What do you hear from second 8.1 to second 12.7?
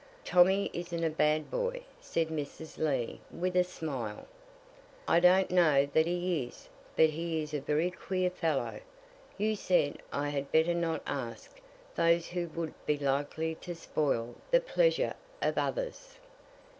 fellow. You said I had better not ask those who